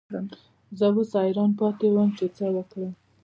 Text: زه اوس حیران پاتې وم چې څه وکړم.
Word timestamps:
زه 0.77 0.85
اوس 0.93 1.11
حیران 1.23 1.51
پاتې 1.59 1.87
وم 1.91 2.09
چې 2.17 2.25
څه 2.37 2.45
وکړم. 2.55 2.93